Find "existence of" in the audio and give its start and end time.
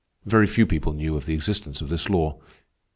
1.35-1.89